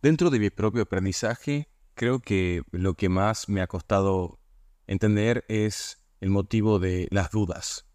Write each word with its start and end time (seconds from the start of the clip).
Dentro 0.00 0.30
de 0.30 0.38
mi 0.38 0.50
propio 0.50 0.82
aprendizaje, 0.82 1.68
creo 1.94 2.20
que 2.20 2.62
lo 2.70 2.94
que 2.94 3.08
más 3.08 3.48
me 3.48 3.60
ha 3.60 3.66
costado 3.66 4.38
entender 4.86 5.44
es 5.48 6.06
el 6.20 6.30
motivo 6.30 6.78
de 6.78 7.08
las 7.10 7.32
dudas. 7.32 7.88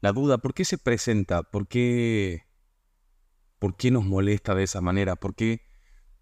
La 0.00 0.12
duda, 0.12 0.38
¿por 0.38 0.54
qué 0.54 0.64
se 0.64 0.78
presenta? 0.78 1.42
¿Por 1.42 1.68
qué, 1.68 2.46
por 3.58 3.76
qué 3.76 3.90
nos 3.90 4.06
molesta 4.06 4.54
de 4.54 4.62
esa 4.62 4.80
manera? 4.80 5.14
¿Por 5.14 5.34
qué, 5.34 5.60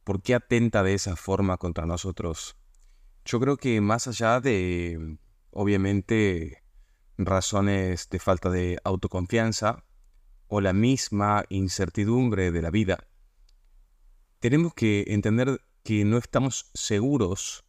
¿Por 0.02 0.20
qué 0.20 0.34
atenta 0.34 0.82
de 0.82 0.94
esa 0.94 1.14
forma 1.14 1.58
contra 1.58 1.86
nosotros? 1.86 2.56
Yo 3.24 3.38
creo 3.38 3.56
que 3.56 3.80
más 3.80 4.08
allá 4.08 4.40
de, 4.40 5.16
obviamente, 5.52 6.64
razones 7.16 8.08
de 8.10 8.18
falta 8.18 8.50
de 8.50 8.80
autoconfianza 8.82 9.84
o 10.48 10.60
la 10.60 10.72
misma 10.72 11.44
incertidumbre 11.50 12.50
de 12.50 12.62
la 12.62 12.70
vida, 12.70 13.06
tenemos 14.40 14.72
que 14.74 15.04
entender 15.08 15.60
que 15.82 16.04
no 16.04 16.18
estamos 16.18 16.70
seguros 16.74 17.64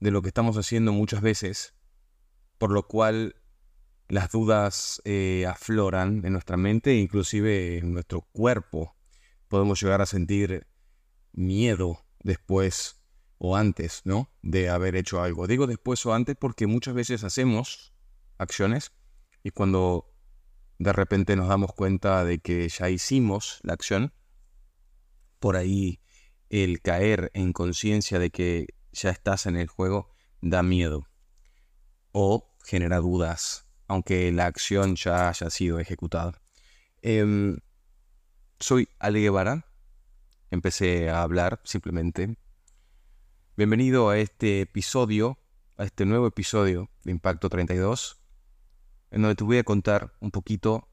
de 0.00 0.10
lo 0.10 0.20
que 0.20 0.28
estamos 0.28 0.56
haciendo 0.56 0.92
muchas 0.92 1.22
veces, 1.22 1.74
por 2.58 2.70
lo 2.70 2.86
cual 2.86 3.36
las 4.08 4.30
dudas 4.30 5.00
eh, 5.04 5.46
afloran 5.48 6.24
en 6.24 6.32
nuestra 6.32 6.56
mente 6.56 6.94
inclusive 6.96 7.78
en 7.78 7.94
nuestro 7.94 8.22
cuerpo. 8.32 8.96
Podemos 9.48 9.80
llegar 9.80 10.02
a 10.02 10.06
sentir 10.06 10.66
miedo 11.32 12.04
después 12.20 13.00
o 13.38 13.56
antes, 13.56 14.02
¿no? 14.04 14.30
De 14.42 14.68
haber 14.68 14.96
hecho 14.96 15.22
algo. 15.22 15.46
Digo 15.46 15.66
después 15.66 16.04
o 16.04 16.14
antes 16.14 16.36
porque 16.36 16.66
muchas 16.66 16.94
veces 16.94 17.22
hacemos 17.22 17.94
acciones 18.38 18.92
y 19.44 19.50
cuando 19.50 20.12
de 20.78 20.92
repente 20.92 21.36
nos 21.36 21.48
damos 21.48 21.72
cuenta 21.72 22.24
de 22.24 22.40
que 22.40 22.68
ya 22.68 22.90
hicimos 22.90 23.60
la 23.62 23.74
acción, 23.74 24.12
por 25.38 25.56
ahí 25.56 26.00
el 26.50 26.80
caer 26.80 27.30
en 27.34 27.52
conciencia 27.52 28.18
de 28.18 28.30
que 28.30 28.74
ya 28.92 29.10
estás 29.10 29.46
en 29.46 29.56
el 29.56 29.68
juego 29.68 30.10
da 30.40 30.62
miedo 30.62 31.06
o 32.12 32.54
genera 32.64 32.98
dudas, 32.98 33.66
aunque 33.86 34.32
la 34.32 34.46
acción 34.46 34.96
ya 34.96 35.28
haya 35.28 35.50
sido 35.50 35.78
ejecutada. 35.78 36.40
Em, 37.02 37.58
soy 38.58 38.88
Ale 38.98 39.20
Guevara, 39.20 39.66
empecé 40.50 41.10
a 41.10 41.22
hablar 41.22 41.60
simplemente. 41.64 42.36
Bienvenido 43.56 44.10
a 44.10 44.18
este 44.18 44.62
episodio, 44.62 45.38
a 45.76 45.84
este 45.84 46.06
nuevo 46.06 46.26
episodio 46.26 46.90
de 47.04 47.12
Impacto 47.12 47.48
32, 47.48 48.20
en 49.10 49.22
donde 49.22 49.36
te 49.36 49.44
voy 49.44 49.58
a 49.58 49.64
contar 49.64 50.12
un 50.20 50.30
poquito 50.30 50.88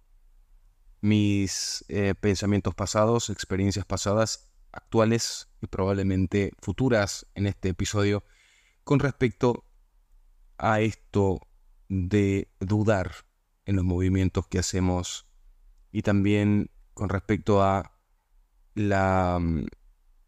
mis 1.01 1.85
eh, 1.87 2.15
pensamientos 2.19 2.73
pasados, 2.73 3.29
experiencias 3.29 3.85
pasadas 3.85 4.54
actuales 4.75 5.49
y 5.61 5.67
probablemente 5.67 6.51
futuras 6.61 7.25
en 7.33 7.47
este 7.47 7.69
episodio 7.69 8.23
con 8.83 8.99
respecto 8.99 9.65
a 10.57 10.81
esto 10.81 11.39
de 11.89 12.49
dudar 12.59 13.11
en 13.65 13.77
los 13.77 13.85
movimientos 13.85 14.47
que 14.47 14.59
hacemos 14.59 15.27
y 15.91 16.01
también 16.01 16.69
con 16.93 17.09
respecto 17.09 17.63
a 17.63 17.97
la, 18.75 19.39
mm, 19.41 19.65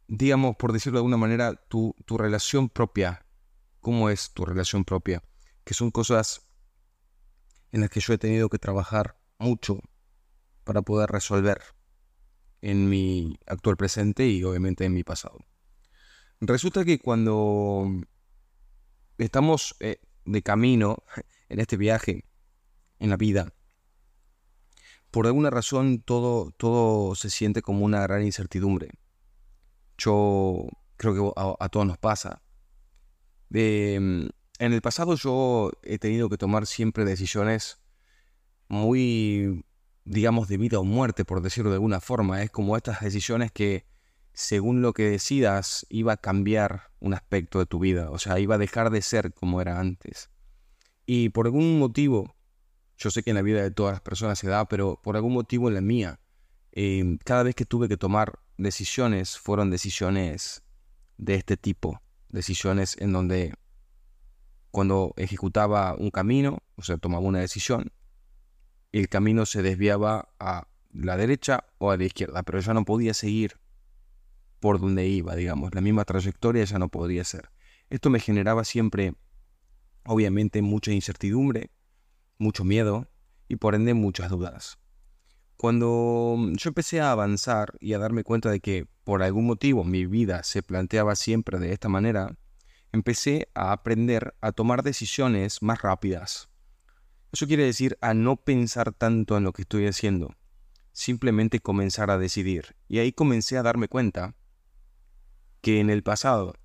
digamos, 0.08 0.56
por 0.56 0.73
decirlo 0.73 0.98
de 0.98 1.02
alguna 1.02 1.17
manera, 1.17 1.56
tu, 1.56 1.95
tu 2.06 2.17
relación 2.17 2.70
propia. 2.70 3.26
¿Cómo 3.82 4.09
es 4.09 4.34
tu 4.34 4.45
relación 4.45 4.86
propia? 4.86 5.23
Que 5.64 5.73
son 5.73 5.92
cosas 5.92 6.48
en 7.72 7.82
las 7.82 7.89
que 7.89 8.00
yo 8.00 8.14
he 8.14 8.17
tenido 8.17 8.50
que 8.50 8.58
trabajar 8.58 9.20
mucho 9.38 9.80
para 10.64 10.82
poder 10.82 11.09
resolver 11.09 11.61
en 12.61 12.89
mi 12.89 13.39
actual 13.45 13.77
presente 13.77 14.27
y 14.27 14.44
obviamente 14.44 14.86
en 14.86 14.94
mi 14.94 15.03
pasado. 15.03 15.39
Resulta 16.39 16.86
que 16.86 16.99
cuando 16.99 17.88
estamos 19.17 19.75
eh, 19.80 19.99
de 20.25 20.41
camino 20.44 21.03
en 21.49 21.59
este 21.59 21.77
viaje, 21.77 22.25
en 22.99 23.09
la 23.09 23.17
vida, 23.17 23.54
por 25.11 25.26
alguna 25.26 25.49
razón 25.49 26.02
todo, 26.02 26.52
todo 26.52 27.15
se 27.15 27.30
siente 27.30 27.61
como 27.61 27.86
una 27.86 28.02
gran 28.02 28.23
incertidumbre. 28.23 28.89
Yo 29.98 30.67
creo 30.98 31.14
que 31.14 31.42
a, 31.59 31.70
todos 31.70 31.87
nos 31.87 31.98
pasa. 31.98 32.42
en 33.52 34.32
el 34.59 34.82
pasado 34.82 35.15
yo 35.15 35.71
he 35.83 35.98
tenido 35.98 36.30
que 36.30 36.37
tomar 36.37 36.65
siempre 36.67 37.05
decisiones 37.05 37.80
muy 38.67 39.65
digamos, 40.08 40.48
de 40.48 40.58
vida 40.58 40.80
o 40.80 40.86
muerte, 40.86 41.26
por 41.26 41.42
decirlo 41.42 41.70
de 41.70 41.76
alguna 41.76 42.00
forma. 42.00 42.42
Es 42.42 42.50
como 42.50 42.78
estas 42.78 43.02
decisiones 43.02 43.52
que, 43.52 43.86
según 44.34 44.82
lo 44.82 44.94
que 44.94 45.04
decidas, 45.04 45.86
iba 45.90 46.14
a 46.14 46.18
cambiar 46.18 46.92
un 47.00 47.14
aspecto 47.14 47.60
de 47.60 47.66
tu 47.66 47.80
vida. 47.80 48.10
O 48.10 48.18
sea, 48.18 48.40
iba 48.40 48.56
a 48.56 48.58
dejar 48.58 48.90
de 48.90 49.02
ser 49.02 49.34
como 49.34 49.62
era 49.62 49.80
antes. 49.80 50.30
Y 51.06 51.30
por 51.30 51.45
algún 51.45 51.78
motivo, 51.78 52.36
yo 52.98 53.12
sé 53.12 53.22
que 53.22 53.32
en 53.32 53.36
la 53.36 53.42
vida 53.42 53.62
de 53.62 53.72
todas 53.72 53.94
las 53.94 54.02
personas 54.02 54.40
se 54.40 54.48
da, 54.48 54.66
pero 54.68 55.00
por 55.04 55.18
algún 55.18 55.34
motivo 55.34 55.68
en 55.68 55.76
la 55.76 55.82
mía, 55.82 56.20
em, 56.72 57.18
cada 57.18 57.44
vez 57.44 57.56
que 57.56 57.66
tuve 57.66 57.89
que 57.89 57.98
tomar 57.98 58.39
decisiones, 58.58 59.38
fueron 59.38 59.70
decisiones 59.70 60.64
de 61.18 61.36
este 61.36 61.58
tipo. 61.58 62.02
Decisiones 62.30 62.95
en 63.00 63.12
donde 63.12 63.54
cuando 64.72 65.14
ejecutaba 65.18 65.95
un 65.95 66.12
camino, 66.12 66.60
o 66.76 66.84
sea, 66.84 66.98
tomaba 66.98 67.26
una 67.26 67.39
decisión, 67.39 67.92
el 68.92 69.09
camino 69.09 69.45
se 69.45 69.61
desviaba 69.61 70.30
a 70.39 70.67
la 70.92 71.17
derecha 71.17 71.65
o 71.77 71.92
a 71.92 71.98
la 71.98 72.05
izquierda, 72.05 72.43
pero 72.43 72.59
ya 72.59 72.73
no 72.73 72.86
podía 72.86 73.14
seguir 73.14 73.59
por 74.59 74.80
donde 74.80 75.08
iba, 75.08 75.36
digamos, 75.36 75.73
la 75.75 75.81
misma 75.81 76.05
trayectoria 76.05 76.64
ya 76.64 76.80
no 76.80 76.89
podía 76.89 77.23
ser. 77.23 77.52
Esto 77.89 78.09
me 78.09 78.20
generaba 78.20 78.64
siempre, 78.64 79.14
obviamente, 80.05 80.61
mucha 80.61 80.92
incertidumbre, 80.92 81.70
mucho 82.37 82.64
miedo 82.64 83.08
y 83.47 83.58
por 83.58 83.76
ende 83.76 83.93
muchas 83.93 84.30
dudas. 84.30 84.77
Cuando 85.58 86.37
yo 86.53 86.70
empecé 86.70 87.02
a 87.02 87.11
avanzar 87.11 87.73
y 87.80 87.93
a 87.93 87.99
darme 87.99 88.23
cuenta 88.23 88.52
de 88.52 88.59
que 88.59 88.87
por 89.03 89.23
algún 89.23 89.45
motivo 89.45 89.83
mi 89.83 90.05
vida 90.05 90.43
se 90.43 90.61
planteaba 90.61 91.15
siempre 91.15 91.59
de 91.59 91.73
esta 91.73 91.89
manera, 91.89 92.36
empecé 92.92 93.49
a 93.53 93.71
aprender 93.71 94.36
a 94.42 94.52
tomar 94.52 94.83
decisiones 94.83 95.61
más 95.64 95.81
rápidas, 95.81 96.49
eso 97.37 97.45
quiere 97.45 97.65
decir 97.65 97.99
a 98.02 98.15
no 98.15 98.36
pensar 98.37 98.93
tanto 98.93 99.37
en 99.37 99.43
lo 99.43 99.53
que 99.53 99.61
estoy 99.61 99.86
haciendo, 99.86 100.36
simplemente 100.92 101.59
comenzar 101.59 102.09
a 102.09 102.17
decidir. 102.17 102.75
Y 102.87 102.98
ahí 102.98 103.11
comencé 103.11 103.59
a 103.59 103.61
darme 103.61 103.87
cuenta 103.87 104.33
que 105.61 105.80
en 105.80 105.92
el 105.92 106.02
pasado 106.02 106.55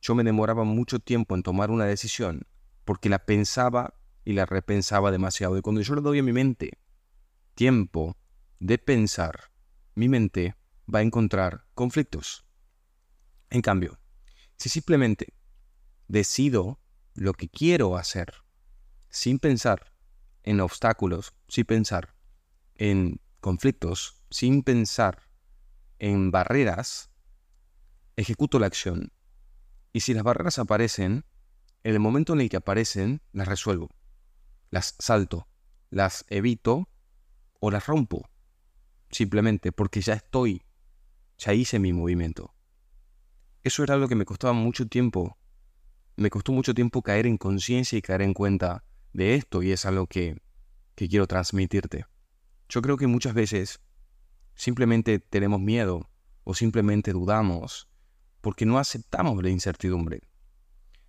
yo 0.00 0.16
me 0.16 0.24
demoraba 0.24 0.64
mucho 0.64 0.98
tiempo 0.98 1.36
en 1.36 1.44
tomar 1.44 1.70
una 1.70 1.84
decisión 1.84 2.48
porque 2.84 3.08
la 3.08 3.26
pensaba 3.26 3.94
y 4.24 4.32
la 4.32 4.44
repensaba 4.44 5.12
demasiado. 5.12 5.56
Y 5.56 5.62
cuando 5.62 5.82
yo 5.82 5.94
le 5.94 6.00
doy 6.00 6.18
a 6.18 6.24
mi 6.24 6.32
mente 6.32 6.80
tiempo 7.54 8.16
de 8.58 8.76
pensar, 8.76 9.52
mi 9.94 10.08
mente 10.08 10.56
va 10.92 10.98
a 10.98 11.02
encontrar 11.02 11.64
conflictos. 11.74 12.44
En 13.50 13.62
cambio, 13.62 14.00
si 14.56 14.68
simplemente 14.68 15.32
decido 16.08 16.80
lo 17.14 17.34
que 17.34 17.48
quiero 17.48 17.96
hacer 17.96 18.34
sin 19.10 19.38
pensar 19.38 19.96
en 20.48 20.60
obstáculos 20.60 21.34
sin 21.46 21.66
pensar 21.66 22.14
en 22.74 23.20
conflictos, 23.40 24.22
sin 24.30 24.62
pensar 24.62 25.28
en 25.98 26.30
barreras, 26.30 27.10
ejecuto 28.16 28.58
la 28.58 28.66
acción. 28.66 29.12
Y 29.92 30.00
si 30.00 30.14
las 30.14 30.22
barreras 30.22 30.58
aparecen, 30.58 31.26
en 31.82 31.92
el 31.92 32.00
momento 32.00 32.32
en 32.32 32.40
el 32.40 32.48
que 32.48 32.56
aparecen, 32.56 33.20
las 33.32 33.46
resuelvo. 33.46 33.90
Las 34.70 34.94
salto, 34.98 35.48
las 35.90 36.24
evito 36.28 36.88
o 37.60 37.70
las 37.70 37.86
rompo. 37.86 38.30
Simplemente 39.10 39.70
porque 39.70 40.00
ya 40.00 40.14
estoy, 40.14 40.62
ya 41.36 41.52
hice 41.52 41.78
mi 41.78 41.92
movimiento. 41.92 42.54
Eso 43.62 43.82
era 43.82 43.98
lo 43.98 44.08
que 44.08 44.14
me 44.14 44.24
costaba 44.24 44.54
mucho 44.54 44.88
tiempo. 44.88 45.36
Me 46.16 46.30
costó 46.30 46.52
mucho 46.52 46.72
tiempo 46.72 47.02
caer 47.02 47.26
en 47.26 47.36
conciencia 47.36 47.98
y 47.98 48.02
caer 48.02 48.22
en 48.22 48.32
cuenta 48.32 48.84
de 49.12 49.34
esto 49.34 49.62
y 49.62 49.72
es 49.72 49.84
algo 49.84 50.06
que, 50.06 50.40
que 50.98 51.08
quiero 51.08 51.28
transmitirte. 51.28 52.06
Yo 52.68 52.82
creo 52.82 52.96
que 52.96 53.06
muchas 53.06 53.32
veces 53.32 53.80
simplemente 54.56 55.20
tenemos 55.20 55.60
miedo 55.60 56.10
o 56.42 56.54
simplemente 56.54 57.12
dudamos 57.12 57.88
porque 58.40 58.66
no 58.66 58.80
aceptamos 58.80 59.40
la 59.40 59.48
incertidumbre. 59.48 60.28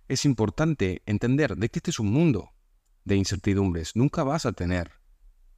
Es 0.06 0.24
importante 0.24 1.02
entender 1.06 1.56
de 1.56 1.68
que 1.70 1.80
este 1.80 1.90
es 1.90 1.98
un 1.98 2.12
mundo 2.12 2.50
de 3.04 3.16
incertidumbres. 3.16 3.96
Nunca 3.96 4.22
vas 4.22 4.46
a 4.46 4.52
tener 4.52 4.92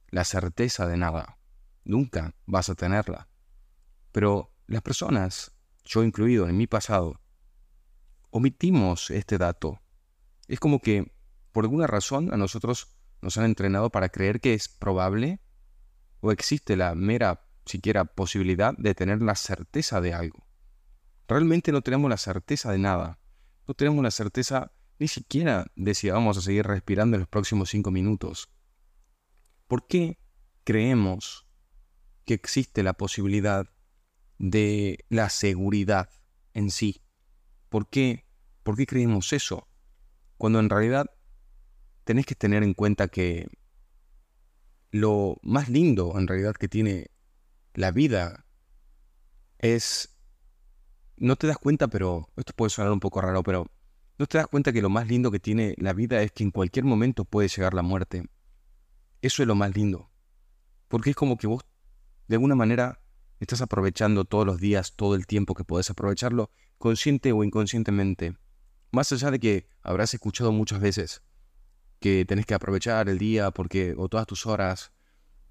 la 0.09 0.23
certeza 0.23 0.87
de 0.87 0.97
nada. 0.97 1.37
Nunca 1.83 2.33
vas 2.47 2.69
a 2.69 2.75
tenerla. 2.75 3.29
Pero 4.11 4.51
las 4.65 4.81
personas, 4.81 5.51
yo 5.83 6.03
incluido 6.03 6.49
en 6.49 6.57
mi 6.57 6.65
pasado, 6.65 7.21
omitimos 8.31 9.11
este 9.11 9.37
dato. 9.37 9.79
Es 10.47 10.59
como 10.59 10.79
que 10.79 11.13
por 11.51 11.65
alguna 11.65 11.85
razón 11.85 12.33
a 12.33 12.37
nosotros 12.37 12.97
nos 13.23 13.37
han 13.37 13.45
entrenado 13.45 13.89
para 13.89 14.09
creer 14.09 14.41
que 14.41 14.53
es 14.53 14.67
probable 14.67 15.39
o 16.19 16.31
existe 16.31 16.75
la 16.75 16.93
mera 16.93 17.47
siquiera 17.65 18.03
posibilidad 18.03 18.75
de 18.77 18.93
tener 18.93 19.21
la 19.21 19.35
certeza 19.35 20.01
de 20.01 20.13
algo. 20.13 20.45
realmente 21.27 21.71
no 21.71 21.81
tenemos 21.81 22.09
la 22.09 22.17
certeza 22.17 22.71
de 22.71 22.79
nada. 22.79 23.19
No 23.65 23.73
tenemos 23.73 24.03
la 24.03 24.11
certeza 24.11 24.73
ni 24.99 25.07
siquiera 25.07 25.71
de 25.75 25.95
si 25.95 26.09
vamos 26.09 26.37
a 26.37 26.41
seguir 26.41 26.67
respirando 26.67 27.15
en 27.15 27.21
los 27.21 27.29
próximos 27.29 27.69
cinco 27.69 27.91
minutos. 27.91 28.49
¿Por 29.67 29.87
qué 29.87 30.19
creemos 30.65 31.47
que 32.25 32.33
existe 32.33 32.83
la 32.83 32.93
posibilidad 32.93 33.69
de 34.37 35.05
la 35.07 35.29
seguridad 35.29 36.09
en 36.53 36.71
sí? 36.71 37.01
¿Por 37.69 37.89
qué, 37.89 38.25
¿Por 38.63 38.75
qué 38.75 38.85
creemos 38.85 39.31
eso? 39.31 39.69
Cuando 40.37 40.59
en 40.59 40.69
realidad 40.69 41.05
tenés 42.03 42.25
que 42.25 42.35
tener 42.35 42.63
en 42.63 42.73
cuenta 42.73 43.07
que 43.07 43.47
lo 44.91 45.37
más 45.41 45.69
lindo 45.69 46.13
en 46.17 46.27
realidad 46.27 46.53
que 46.53 46.67
tiene 46.67 47.11
la 47.73 47.91
vida 47.91 48.45
es... 49.59 50.09
No 51.17 51.35
te 51.35 51.47
das 51.47 51.57
cuenta, 51.57 51.87
pero 51.87 52.29
esto 52.35 52.53
puede 52.53 52.69
sonar 52.69 52.91
un 52.91 52.99
poco 52.99 53.21
raro, 53.21 53.43
pero 53.43 53.67
no 54.17 54.25
te 54.25 54.37
das 54.37 54.47
cuenta 54.47 54.73
que 54.73 54.81
lo 54.81 54.89
más 54.89 55.07
lindo 55.07 55.31
que 55.31 55.39
tiene 55.39 55.75
la 55.77 55.93
vida 55.93 56.21
es 56.21 56.31
que 56.31 56.43
en 56.43 56.51
cualquier 56.51 56.85
momento 56.85 57.23
puede 57.23 57.47
llegar 57.47 57.73
la 57.73 57.81
muerte. 57.81 58.25
Eso 59.21 59.41
es 59.41 59.47
lo 59.47 59.55
más 59.55 59.75
lindo. 59.75 60.09
Porque 60.87 61.11
es 61.11 61.15
como 61.15 61.37
que 61.37 61.47
vos, 61.47 61.65
de 62.27 62.35
alguna 62.35 62.55
manera, 62.55 62.99
estás 63.39 63.61
aprovechando 63.61 64.25
todos 64.25 64.45
los 64.45 64.59
días, 64.59 64.95
todo 64.95 65.15
el 65.15 65.27
tiempo 65.27 65.53
que 65.53 65.63
podés 65.63 65.89
aprovecharlo, 65.89 66.51
consciente 66.77 67.31
o 67.31 67.43
inconscientemente. 67.43 68.35
Más 68.91 69.11
allá 69.11 69.31
de 69.31 69.39
que 69.39 69.67
habrás 69.81 70.13
escuchado 70.13 70.51
muchas 70.51 70.81
veces 70.81 71.23
que 72.03 72.25
tenés 72.25 72.45
que 72.45 72.53
aprovechar 72.53 73.07
el 73.07 73.17
día 73.17 73.51
porque, 73.51 73.95
o 73.97 74.09
todas 74.09 74.27
tus 74.27 74.45
horas, 74.45 74.91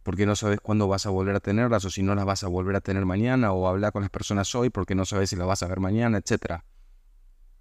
porque 0.03 0.27
no 0.27 0.37
sabes 0.37 0.61
cuándo 0.61 0.87
vas 0.87 1.07
a 1.07 1.09
volver 1.09 1.35
a 1.35 1.41
tenerlas 1.41 1.83
o 1.87 1.91
si 1.91 2.03
no 2.03 2.15
las 2.15 2.27
vas 2.27 2.45
a 2.45 2.49
volver 2.49 2.77
a 2.77 2.83
tener 2.83 3.07
mañana 3.07 3.53
o 3.53 3.67
hablar 3.67 3.91
con 3.91 4.03
las 4.03 4.11
personas 4.11 4.55
hoy 4.55 4.69
porque 4.69 4.95
no 4.95 5.07
sabes 5.07 5.31
si 5.31 5.37
las 5.37 5.47
vas 5.47 5.63
a 5.63 5.67
ver 5.67 5.81
mañana, 5.81 6.19
etc. 6.19 6.61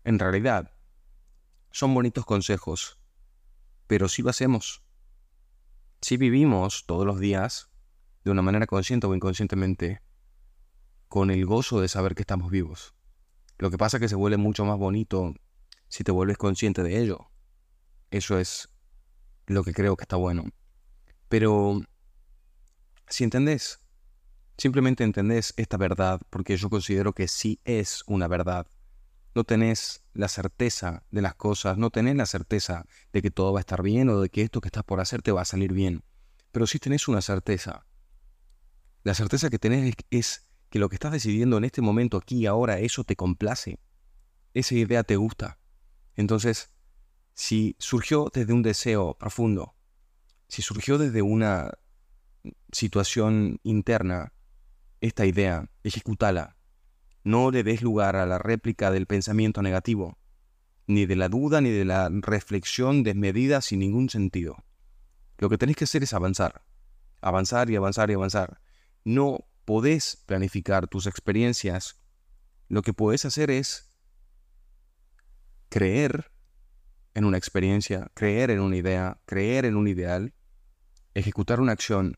En 0.04 0.20
realidad, 0.20 0.74
son 1.72 1.94
bonitos 1.94 2.26
consejos, 2.26 3.00
pero 3.88 4.10
si 4.10 4.24
lo 4.24 4.30
hacemos. 4.30 4.84
Si 6.02 6.18
vivimos 6.18 6.84
todos 6.86 7.06
los 7.06 7.18
días, 7.18 7.70
de 8.26 8.32
una 8.32 8.42
manera 8.42 8.68
consciente 8.68 9.08
o 9.08 9.16
inconscientemente, 9.16 10.02
con 11.08 11.32
el 11.32 11.46
gozo 11.46 11.80
de 11.80 11.88
saber 11.88 12.14
que 12.14 12.24
estamos 12.24 12.52
vivos. 12.52 12.94
Lo 13.58 13.72
que 13.72 13.78
pasa 13.78 13.96
es 13.96 14.02
que 14.02 14.10
se 14.10 14.16
vuelve 14.16 14.36
mucho 14.36 14.66
más 14.66 14.78
bonito 14.78 15.34
si 15.88 16.04
te 16.04 16.12
vuelves 16.12 16.38
consciente 16.38 16.84
de 16.84 17.02
ello. 17.02 17.32
Eso 18.10 18.38
es 18.38 18.70
lo 19.51 19.63
que 19.63 19.74
creo 19.74 19.95
que 19.95 20.03
está 20.03 20.15
bueno. 20.15 20.45
Pero 21.30 21.81
si 23.07 23.24
entendés, 23.24 23.80
simplemente 24.57 25.03
entendés 25.03 25.53
esta 25.57 25.77
verdad, 25.77 26.21
porque 26.30 26.57
yo 26.57 26.69
considero 26.69 27.13
que 27.13 27.27
sí 27.27 27.59
es 27.65 28.03
una 28.07 28.27
verdad, 28.27 28.68
no 29.33 29.44
tenés 29.44 30.03
la 30.13 30.27
certeza 30.27 31.03
de 31.09 31.21
las 31.21 31.36
cosas, 31.36 31.77
no 31.77 31.89
tenés 31.89 32.15
la 32.15 32.25
certeza 32.25 32.86
de 33.13 33.21
que 33.21 33.31
todo 33.31 33.53
va 33.53 33.59
a 33.59 33.62
estar 33.62 33.81
bien 33.81 34.09
o 34.09 34.19
de 34.19 34.30
que 34.30 34.42
esto 34.42 34.59
que 34.59 34.68
estás 34.68 34.83
por 34.83 35.00
hacer 35.00 35.21
te 35.21 35.31
va 35.31 35.42
a 35.42 35.45
salir 35.45 35.71
bien. 35.74 36.04
Pero 36.51 36.68
sí 36.68 36.80
tenés 36.80 37.07
una 37.07 37.21
certeza. 37.21 37.86
La 39.04 39.13
certeza 39.13 39.50
que 39.50 39.57
tenés 39.57 39.95
es, 40.09 40.50
que 40.69 40.80
lo 40.80 40.89
que 40.89 40.95
estás 40.95 41.12
decidiendo 41.12 41.57
en 41.57 41.63
este 41.63 41.81
momento, 41.81 42.18
aquí 42.18 42.39
y 42.39 42.45
ahora, 42.45 42.80
eso 42.80 43.04
te 43.04 43.15
complace. 43.15 43.80
Esa 44.54 44.75
idea 44.75 45.04
te 45.04 45.15
gusta. 45.15 45.59
Entonces, 46.15 46.70
si 47.42 47.76
surgió 47.80 48.30
desde 48.32 48.54
un 48.54 48.62
deseo 48.62 49.18
profundo, 49.18 49.74
si 50.48 50.62
surgió 50.62 51.00
desde 51.00 51.24
una 51.24 51.72
situación 52.72 53.60
interna, 53.64 54.32
esta 55.00 55.26
idea, 55.26 55.68
ejecutala, 55.82 56.56
no 57.24 57.50
le 57.50 57.64
des 57.64 57.82
lugar 57.82 58.16
a 58.16 58.28
la 58.28 58.38
réplica 58.38 58.92
del 58.92 59.08
pensamiento 59.08 59.64
negativo, 59.64 60.20
ni 60.86 61.08
de 61.08 61.16
la 61.16 61.30
duda 61.30 61.62
ni 61.62 61.72
de 61.72 61.84
la 61.84 62.10
reflexión 62.12 63.02
desmedida 63.02 63.62
sin 63.62 63.80
ningún 63.80 64.10
sentido. 64.10 64.64
Lo 65.40 65.50
que 65.50 65.58
tenés 65.58 65.78
que 65.78 65.86
hacer 65.86 66.04
es 66.04 66.14
avanzar, 66.14 66.64
avanzar 67.22 67.72
y 67.72 67.76
avanzar 67.76 68.12
y 68.12 68.14
avanzar. 68.14 68.62
No 69.04 69.48
podés 69.66 70.16
planificar 70.28 70.88
tus 70.88 71.08
experiencias. 71.08 72.00
Lo 72.68 72.84
que 72.84 72.94
podés 72.94 73.26
hacer 73.26 73.50
es 73.50 73.98
creer 75.70 76.31
en 77.13 77.25
una 77.25 77.38
experiencia, 77.38 78.12
creer 78.13 78.52
en 78.52 78.60
una 78.60 78.78
idea, 78.78 79.19
creer 79.25 79.66
en 79.66 79.75
un 79.75 79.88
ideal, 79.88 80.34
ejecutar 81.13 81.60
una 81.60 81.74
acción, 81.74 82.18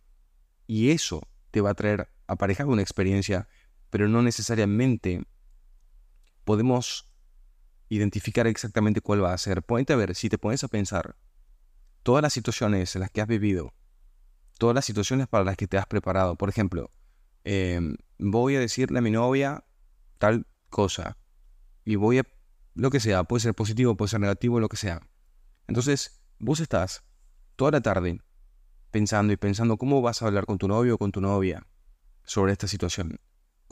y 0.68 0.92
eso 0.92 1.28
te 1.52 1.62
va 1.62 1.72
a 1.72 1.76
traer 1.76 2.10
aparejado 2.28 2.72
una 2.72 2.82
experiencia 2.82 3.48
pero 3.94 4.08
no 4.08 4.24
necesariamente 4.24 5.24
podemos 6.46 7.14
identificar 7.90 8.48
exactamente 8.48 9.02
cuál 9.02 9.24
va 9.24 9.34
a 9.34 9.38
ser. 9.38 9.62
Ponte 9.62 9.94
a 9.94 9.96
ver, 9.96 10.16
si 10.16 10.30
te 10.30 10.40
pones 10.40 10.64
a 10.64 10.68
pensar, 10.68 11.16
todas 12.02 12.24
las 12.24 12.34
situaciones 12.34 12.96
en 12.96 13.02
las 13.02 13.12
que 13.12 13.22
has 13.22 13.28
vivido, 13.28 13.72
todas 14.58 14.74
las 14.74 14.86
situaciones 14.86 15.28
para 15.28 15.44
las 15.44 15.58
que 15.58 15.68
te 15.68 15.78
has 15.78 15.86
preparado, 15.86 16.36
por 16.38 16.50
ejemplo, 16.50 16.90
em, 17.44 17.96
voy 18.18 18.56
a 18.56 18.60
decirle 18.60 18.98
a 18.98 19.04
mi 19.04 19.12
novia 19.12 19.64
tal 20.18 20.48
cosa 20.72 21.16
y 21.86 21.94
voy 21.94 22.18
a, 22.18 22.26
lo 22.76 22.90
que 22.90 23.00
sea, 23.00 23.24
puede 23.24 23.42
ser 23.42 23.54
positivo, 23.54 23.96
puede 23.96 24.10
ser 24.10 24.20
negativo, 24.20 24.60
lo 24.60 24.70
que 24.70 24.78
sea. 24.78 25.02
Entonces, 25.68 26.24
vos 26.40 26.60
estás 26.60 27.04
toda 27.56 27.72
la 27.72 27.82
tarde 27.82 28.22
pensando 28.92 29.34
y 29.34 29.38
pensando 29.38 29.78
cómo 29.78 30.02
vas 30.02 30.22
a 30.22 30.28
hablar 30.28 30.46
con 30.46 30.58
tu 30.58 30.68
novio 30.68 30.96
o 30.96 30.98
con 30.98 31.12
tu 31.12 31.22
novia 31.22 31.66
sobre 32.24 32.52
esta 32.52 32.68
situación 32.68 33.20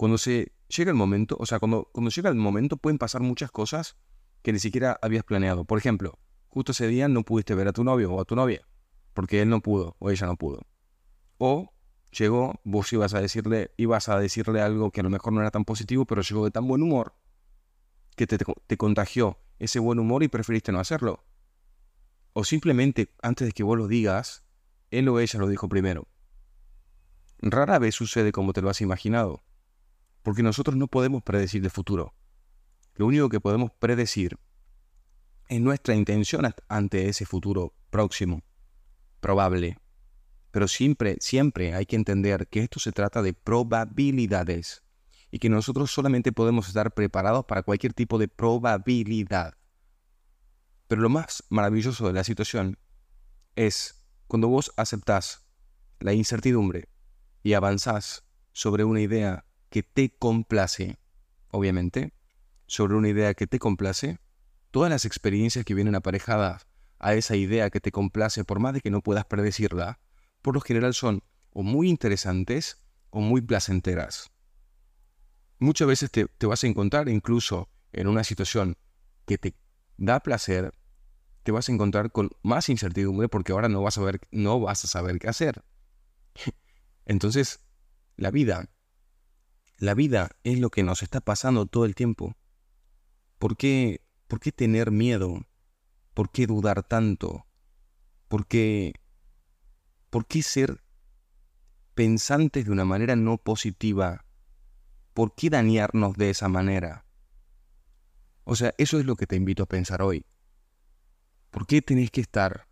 cuando 0.01 0.17
se 0.17 0.53
llega 0.67 0.89
el 0.89 0.97
momento, 0.97 1.37
o 1.39 1.45
sea, 1.45 1.59
cuando, 1.59 1.87
cuando 1.91 2.09
llega 2.09 2.27
el 2.31 2.35
momento 2.35 2.77
pueden 2.77 2.97
pasar 2.97 3.21
muchas 3.21 3.51
cosas 3.51 3.97
que 4.41 4.51
ni 4.51 4.57
siquiera 4.57 4.97
habías 4.99 5.23
planeado. 5.23 5.63
Por 5.63 5.77
ejemplo, 5.77 6.17
justo 6.47 6.71
ese 6.71 6.87
día 6.87 7.07
no 7.07 7.21
pudiste 7.21 7.53
ver 7.53 7.67
a 7.67 7.71
tu 7.71 7.83
novio 7.83 8.11
o 8.11 8.19
a 8.19 8.25
tu 8.25 8.35
novia, 8.35 8.67
porque 9.13 9.43
él 9.43 9.49
no 9.49 9.61
pudo 9.61 9.95
o 9.99 10.09
ella 10.09 10.25
no 10.25 10.37
pudo. 10.37 10.65
O 11.37 11.71
llegó, 12.11 12.59
vos 12.63 12.91
ibas 12.93 13.13
a 13.13 13.21
decirle, 13.21 13.75
ibas 13.77 14.09
a 14.09 14.19
decirle 14.19 14.61
algo 14.61 14.89
que 14.89 15.01
a 15.01 15.03
lo 15.03 15.11
mejor 15.11 15.33
no 15.33 15.41
era 15.41 15.51
tan 15.51 15.65
positivo, 15.65 16.05
pero 16.05 16.23
llegó 16.23 16.45
de 16.45 16.51
tan 16.51 16.67
buen 16.67 16.81
humor 16.81 17.13
que 18.15 18.27
te, 18.27 18.37
te 18.37 18.77
contagió 18.77 19.39
ese 19.59 19.79
buen 19.79 19.99
humor 19.99 20.23
y 20.23 20.27
preferiste 20.27 20.71
no 20.71 20.79
hacerlo. 20.79 21.23
O 22.33 22.43
simplemente 22.43 23.13
antes 23.21 23.47
de 23.47 23.51
que 23.53 23.63
vos 23.63 23.77
lo 23.77 23.87
digas, 23.87 24.43
él 24.89 25.07
o 25.09 25.19
ella 25.19 25.39
lo 25.39 25.47
dijo 25.47 25.69
primero. 25.69 26.07
Rara 27.39 27.79
vez 27.79 27.95
sucede 27.95 28.31
como 28.31 28.53
te 28.53 28.61
lo 28.61 28.69
has 28.69 28.81
imaginado 28.81 29.43
porque 30.23 30.43
nosotros 30.43 30.75
no 30.75 30.87
podemos 30.87 31.23
predecir 31.23 31.63
el 31.63 31.71
futuro. 31.71 32.13
Lo 32.95 33.07
único 33.07 33.29
que 33.29 33.39
podemos 33.39 33.71
predecir 33.71 34.37
es 35.47 35.61
nuestra 35.61 35.95
intención 35.95 36.53
ante 36.67 37.09
ese 37.09 37.25
futuro 37.25 37.73
próximo, 37.89 38.43
probable. 39.19 39.77
Pero 40.51 40.67
siempre, 40.67 41.17
siempre 41.19 41.73
hay 41.73 41.85
que 41.85 41.95
entender 41.95 42.47
que 42.47 42.61
esto 42.61 42.79
se 42.79 42.91
trata 42.91 43.21
de 43.21 43.33
probabilidades 43.33 44.83
y 45.31 45.39
que 45.39 45.49
nosotros 45.49 45.91
solamente 45.91 46.31
podemos 46.31 46.67
estar 46.67 46.93
preparados 46.93 47.45
para 47.45 47.63
cualquier 47.63 47.93
tipo 47.93 48.17
de 48.17 48.27
probabilidad. 48.27 49.55
Pero 50.87 51.01
lo 51.01 51.09
más 51.09 51.43
maravilloso 51.49 52.05
de 52.05 52.13
la 52.13 52.25
situación 52.25 52.77
es 53.55 54.05
cuando 54.27 54.49
vos 54.49 54.73
aceptás 54.75 55.47
la 55.99 56.13
incertidumbre 56.13 56.89
y 57.43 57.53
avanzás 57.53 58.25
sobre 58.51 58.83
una 58.83 58.99
idea 58.99 59.45
que 59.69 59.83
te 59.83 60.09
complace, 60.09 60.99
obviamente, 61.49 62.13
sobre 62.67 62.95
una 62.95 63.09
idea 63.09 63.33
que 63.33 63.47
te 63.47 63.59
complace, 63.59 64.19
todas 64.71 64.89
las 64.89 65.05
experiencias 65.05 65.63
que 65.63 65.73
vienen 65.73 65.95
aparejadas 65.95 66.67
a 66.99 67.13
esa 67.13 67.35
idea 67.35 67.69
que 67.69 67.79
te 67.79 67.91
complace, 67.91 68.43
por 68.43 68.59
más 68.59 68.73
de 68.73 68.81
que 68.81 68.91
no 68.91 69.01
puedas 69.01 69.25
predecirla, 69.25 69.99
por 70.41 70.55
lo 70.55 70.61
general 70.61 70.93
son 70.93 71.23
o 71.51 71.63
muy 71.63 71.89
interesantes 71.89 72.83
o 73.09 73.21
muy 73.21 73.41
placenteras. 73.41 74.31
Muchas 75.61 75.87
veces 75.87 76.11
te, 76.11 76.27
vas 76.45 76.63
a 76.63 76.67
encontrar 76.67 77.07
incluso 77.07 77.69
en 77.93 78.07
una 78.07 78.25
situación 78.25 78.75
que 79.25 79.37
te 79.37 79.55
da 79.95 80.19
placer, 80.19 80.73
te 81.43 81.53
vas 81.53 81.69
a 81.69 81.71
encontrar 81.71 82.11
con 82.11 82.31
más 82.43 82.67
incertidumbre 82.67 83.29
porque 83.29 83.53
ahora 83.53 83.69
no 83.69 83.81
vas 83.81 83.97
a, 83.97 84.01
ver, 84.01 84.19
no 84.31 84.59
vas 84.59 84.83
a 84.83 84.87
saber 84.87 85.19
qué 85.19 85.29
hacer. 85.29 85.63
Entonces, 87.05 87.63
la 88.17 88.31
vida 88.31 88.69
la 89.81 89.95
vida 89.95 90.29
es 90.43 90.59
lo 90.59 90.69
que 90.69 90.83
nos 90.83 91.01
está 91.01 91.21
pasando 91.21 91.65
todo 91.65 91.85
el 91.85 91.95
tiempo. 91.95 92.35
¿Por 93.39 93.57
qué, 93.57 94.05
por 94.27 94.39
qué 94.39 94.51
tener 94.51 94.91
miedo? 94.91 95.47
¿Por 96.13 96.31
qué 96.31 96.45
dudar 96.45 96.83
tanto? 96.83 97.47
¿Por 98.27 98.45
qué, 98.45 98.93
¿Por 100.11 100.27
qué 100.27 100.43
ser 100.43 100.83
pensantes 101.95 102.65
de 102.65 102.71
una 102.71 102.85
manera 102.85 103.15
no 103.15 103.39
positiva? 103.39 104.23
¿Por 105.13 105.35
qué 105.35 105.49
dañarnos 105.49 106.15
de 106.15 106.29
esa 106.29 106.47
manera? 106.47 107.05
O 108.43 108.55
sea, 108.55 108.73
eso 108.77 108.99
es 108.99 109.05
lo 109.05 109.15
que 109.15 109.27
te 109.27 109.35
invito 109.35 109.63
a 109.63 109.67
pensar 109.67 110.01
hoy. 110.01 110.25
¿Por 111.49 111.67
qué 111.67 111.81
tenés 111.81 112.11
que 112.11 112.21
estar 112.21 112.67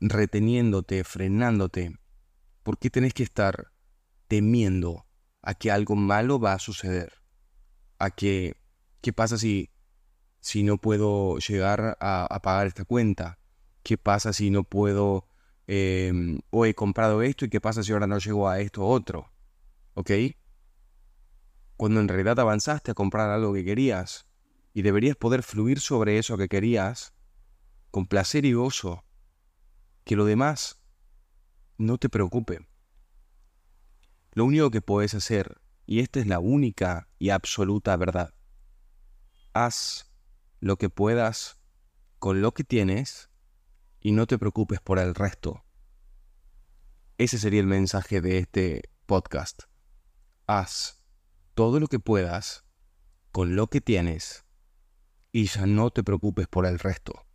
reteniéndote, 0.00 1.04
frenándote? 1.04 1.98
¿Por 2.62 2.78
qué 2.78 2.90
tenés 2.90 3.14
que 3.14 3.22
estar 3.22 3.72
temiendo 4.28 5.06
a 5.46 5.54
que 5.54 5.70
algo 5.70 5.96
malo 5.96 6.38
va 6.40 6.54
a 6.54 6.58
suceder. 6.58 7.12
a 7.98 8.10
que, 8.10 8.56
¿qué 9.00 9.12
pasa 9.14 9.38
si, 9.38 9.70
si 10.40 10.62
no 10.64 10.76
puedo 10.76 11.38
llegar 11.38 11.96
a, 12.00 12.40
pagar 12.42 12.66
esta 12.66 12.84
cuenta? 12.84 13.38
¿Qué 13.82 13.96
pasa 13.96 14.32
si 14.32 14.50
no 14.50 14.64
puedo, 14.64 15.28
em, 15.66 16.40
o 16.50 16.66
he 16.66 16.74
comprado 16.74 17.22
esto 17.22 17.44
y 17.46 17.48
qué 17.48 17.60
pasa 17.60 17.82
si 17.82 17.92
ahora 17.92 18.06
no 18.06 18.18
llego 18.18 18.48
a 18.48 18.60
esto 18.60 18.84
otro? 18.86 19.32
¿Ok? 19.96 20.10
Cuando 21.78 22.00
en 22.00 22.08
realidad 22.08 22.38
avanzaste 22.38 22.90
a 22.90 22.94
comprar 22.94 23.30
algo 23.30 23.54
que 23.54 23.64
querías 23.64 24.26
y 24.74 24.82
deberías 24.82 25.16
poder 25.16 25.42
fluir 25.42 25.80
sobre 25.80 26.18
eso 26.18 26.36
que 26.36 26.48
querías 26.48 27.14
con 27.90 28.06
placer 28.06 28.44
y 28.44 28.52
gozo, 28.52 29.04
que 30.04 30.14
lo 30.14 30.26
demás 30.26 30.82
no 31.78 31.96
te 31.96 32.10
preocupe. 32.10 32.68
Lo 34.32 34.44
único 34.44 34.70
que 34.70 34.82
puedes 34.82 35.14
hacer, 35.14 35.62
y 35.86 36.00
esta 36.00 36.20
es 36.20 36.26
la 36.26 36.40
única 36.40 37.08
y 37.18 37.30
absoluta 37.30 37.96
verdad, 37.96 38.34
haz 39.54 40.12
lo 40.60 40.76
que 40.76 40.90
puedas 40.90 41.58
con 42.18 42.42
lo 42.42 42.52
que 42.52 42.64
tienes 42.64 43.30
y 43.98 44.12
no 44.12 44.26
te 44.26 44.36
preocupes 44.36 44.80
por 44.82 44.98
el 44.98 45.14
resto. 45.14 45.64
Ese 47.16 47.38
sería 47.38 47.60
el 47.60 47.66
mensaje 47.66 48.20
de 48.20 48.36
este 48.36 48.90
podcast. 49.06 49.62
Haz 50.46 51.04
todo 51.54 51.80
lo 51.80 51.86
que 51.88 51.98
puedas 51.98 52.64
con 53.32 53.56
lo 53.56 53.68
que 53.68 53.80
tienes 53.80 54.44
y 55.32 55.46
ya 55.46 55.66
no 55.66 55.90
te 55.90 56.02
preocupes 56.02 56.48
por 56.48 56.66
el 56.66 56.78
resto. 56.78 57.26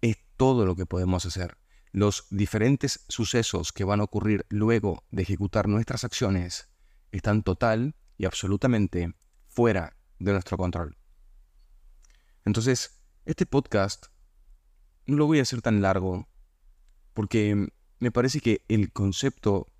Es 0.00 0.16
todo 0.36 0.64
lo 0.66 0.76
que 0.76 0.86
podemos 0.86 1.26
hacer 1.26 1.56
los 1.96 2.26
diferentes 2.28 3.06
sucesos 3.08 3.72
que 3.72 3.82
van 3.82 4.00
a 4.00 4.04
ocurrir 4.04 4.44
luego 4.50 5.06
de 5.10 5.22
ejecutar 5.22 5.66
nuestras 5.66 6.04
acciones 6.04 6.68
están 7.10 7.42
total 7.42 7.96
y 8.18 8.26
absolutamente 8.26 9.14
fuera 9.46 9.96
de 10.18 10.32
nuestro 10.32 10.58
control. 10.58 10.98
Entonces, 12.44 13.02
este 13.24 13.46
podcast 13.46 14.08
no 15.06 15.16
lo 15.16 15.26
voy 15.26 15.38
a 15.38 15.42
hacer 15.42 15.62
tan 15.62 15.80
largo 15.80 16.28
porque 17.14 17.68
me 17.98 18.12
parece 18.12 18.42
que 18.42 18.62
el 18.68 18.92
concepto 18.92 19.72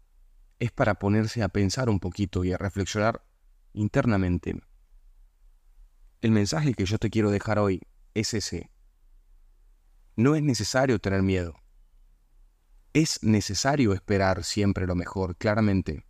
es 0.58 0.72
para 0.72 0.94
ponerse 0.94 1.42
a 1.42 1.48
pensar 1.48 1.88
un 1.88 2.00
poquito 2.00 2.44
y 2.44 2.52
a 2.52 2.58
reflexionar 2.58 3.24
internamente. 3.72 4.60
El 6.22 6.30
mensaje 6.30 6.74
que 6.74 6.86
yo 6.86 6.98
te 6.98 7.10
quiero 7.10 7.30
dejar 7.30 7.58
hoy 7.58 7.82
es 8.14 8.34
ese. 8.34 8.70
No 10.16 10.34
es 10.34 10.42
necesario 10.42 10.98
tener 10.98 11.22
miedo. 11.22 11.54
Es 12.94 13.22
necesario 13.22 13.92
esperar 13.92 14.42
siempre 14.44 14.86
lo 14.86 14.94
mejor, 14.94 15.36
claramente. 15.36 16.06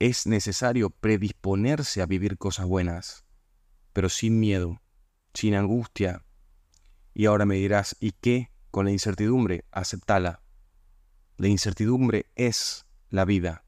Es 0.00 0.26
necesario 0.26 0.90
predisponerse 0.90 2.02
a 2.02 2.06
vivir 2.06 2.36
cosas 2.36 2.66
buenas, 2.66 3.24
pero 3.92 4.08
sin 4.08 4.40
miedo, 4.40 4.82
sin 5.32 5.54
angustia. 5.54 6.24
Y 7.14 7.26
ahora 7.26 7.46
me 7.46 7.54
dirás, 7.54 7.96
¿y 8.00 8.12
qué 8.12 8.50
con 8.72 8.86
la 8.86 8.90
incertidumbre? 8.90 9.64
Aceptala. 9.70 10.42
La 11.36 11.48
incertidumbre 11.48 12.26
es 12.34 12.85
la 13.16 13.24
vida, 13.24 13.64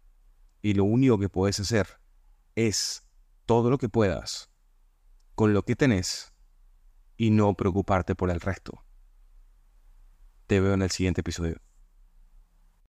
y 0.62 0.74
lo 0.74 0.84
único 0.84 1.18
que 1.18 1.28
puedes 1.28 1.58
hacer 1.58 2.00
es 2.54 3.08
todo 3.46 3.70
lo 3.70 3.78
que 3.78 3.88
puedas, 3.88 4.50
con 5.34 5.54
lo 5.54 5.64
que 5.64 5.74
tenés, 5.74 6.32
y 7.16 7.30
no 7.30 7.54
preocuparte 7.54 8.14
por 8.14 8.30
el 8.30 8.40
resto. 8.40 8.84
Te 10.46 10.60
veo 10.60 10.74
en 10.74 10.82
el 10.82 10.90
siguiente 10.90 11.22
episodio. 11.22 11.60